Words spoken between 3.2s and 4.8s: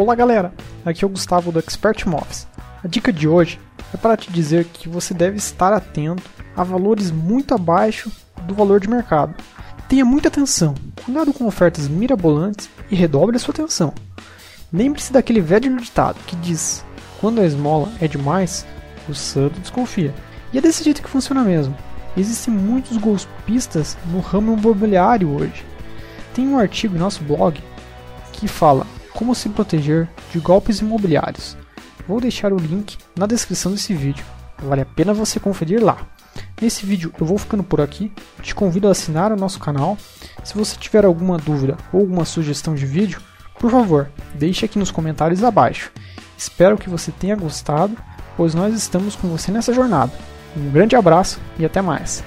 hoje é para te dizer